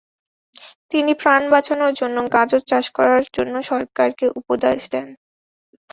[0.91, 5.07] তিনি প্রাণ বাঁচানোর জন্য গাজর চাষ করার জন্য সরকারকে উপদেশ দেন।